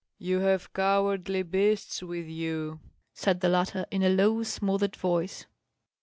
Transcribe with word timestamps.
"You 0.17 0.39
have 0.39 0.73
cowardly 0.73 1.43
beasts 1.43 2.01
with 2.01 2.25
you," 2.25 2.79
said 3.13 3.41
the 3.41 3.49
latter, 3.49 3.85
in 3.91 4.01
a 4.01 4.09
low, 4.09 4.41
smothered 4.41 4.95
voice. 4.95 5.45